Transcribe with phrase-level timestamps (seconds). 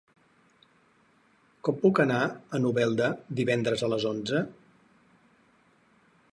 [1.67, 3.11] Com puc anar a Novelda
[3.43, 4.45] divendres a les onze?